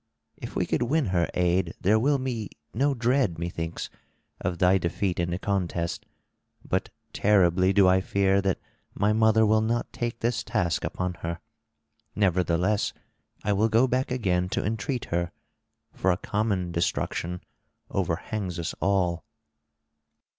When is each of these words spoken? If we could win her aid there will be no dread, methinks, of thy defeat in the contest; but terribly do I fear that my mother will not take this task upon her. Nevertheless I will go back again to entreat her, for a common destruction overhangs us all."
If 0.35 0.55
we 0.55 0.65
could 0.65 0.81
win 0.81 1.05
her 1.13 1.29
aid 1.35 1.75
there 1.79 1.99
will 1.99 2.17
be 2.17 2.49
no 2.73 2.95
dread, 2.95 3.37
methinks, 3.37 3.91
of 4.39 4.57
thy 4.57 4.79
defeat 4.79 5.19
in 5.19 5.29
the 5.29 5.37
contest; 5.37 6.07
but 6.67 6.89
terribly 7.13 7.71
do 7.71 7.87
I 7.87 8.01
fear 8.01 8.41
that 8.41 8.59
my 8.95 9.13
mother 9.13 9.45
will 9.45 9.61
not 9.61 9.93
take 9.93 10.19
this 10.21 10.43
task 10.43 10.83
upon 10.83 11.13
her. 11.21 11.39
Nevertheless 12.15 12.93
I 13.43 13.53
will 13.53 13.69
go 13.69 13.85
back 13.85 14.09
again 14.09 14.49
to 14.49 14.65
entreat 14.65 15.05
her, 15.13 15.31
for 15.93 16.09
a 16.09 16.17
common 16.17 16.71
destruction 16.71 17.41
overhangs 17.91 18.57
us 18.57 18.73
all." 18.81 19.23